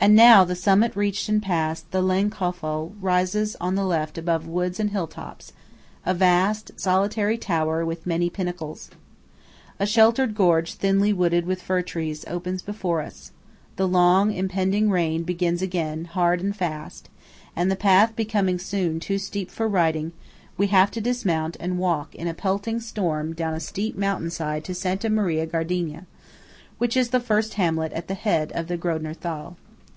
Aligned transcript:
And 0.00 0.14
now, 0.14 0.44
the 0.44 0.54
summit 0.54 0.94
reached 0.94 1.28
and 1.28 1.42
passed, 1.42 1.90
the 1.90 2.00
Lang 2.00 2.30
Kofel 2.30 2.92
rises 3.00 3.56
on 3.60 3.74
the 3.74 3.84
left 3.84 4.16
above 4.16 4.46
woods 4.46 4.78
and 4.78 4.90
hill 4.90 5.08
tops–a 5.08 6.14
vast, 6.14 6.70
solitary 6.76 7.36
tower 7.36 7.84
with 7.84 8.06
many 8.06 8.30
pinnacles. 8.30 8.90
A 9.80 9.86
sheltered 9.86 10.36
gorge 10.36 10.74
thinly 10.74 11.12
wooded 11.12 11.46
with 11.46 11.60
fir 11.60 11.82
trees 11.82 12.24
opens 12.28 12.62
before 12.62 13.00
us; 13.02 13.32
the 13.74 13.88
long 13.88 14.32
impending 14.32 14.88
rain 14.88 15.24
begins 15.24 15.62
again, 15.62 16.04
hard 16.04 16.40
and 16.40 16.54
fast; 16.54 17.08
and 17.56 17.68
the 17.68 17.74
path 17.74 18.14
becoming 18.14 18.60
soon 18.60 19.00
too 19.00 19.18
steep 19.18 19.50
for 19.50 19.66
riding, 19.66 20.12
we 20.56 20.68
have 20.68 20.92
to 20.92 21.00
dismount 21.00 21.56
and 21.58 21.76
walk 21.76 22.14
in 22.14 22.28
a 22.28 22.34
pelting 22.34 22.78
storm 22.78 23.32
down 23.34 23.52
a 23.52 23.58
steep 23.58 23.96
mountain 23.98 24.30
side 24.30 24.62
to 24.62 24.76
Santa 24.76 25.10
Maria 25.10 25.44
Gardena, 25.44 26.06
which 26.78 26.96
is 26.96 27.10
the 27.10 27.18
first 27.18 27.54
hamlet 27.54 27.92
at 27.94 28.06
the 28.06 28.14
head 28.14 28.52
of 28.52 28.68
the 28.68 28.78
Grödner 28.78 29.16
Thal. 29.16 29.56